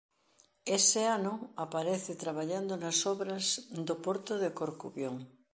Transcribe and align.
Ese 0.77 1.01
ano 1.17 1.33
aparece 1.65 2.19
traballando 2.23 2.73
nas 2.83 2.97
obras 3.13 3.45
do 3.87 3.95
porto 4.05 4.33
de 4.43 4.49
Corcubión. 4.59 5.15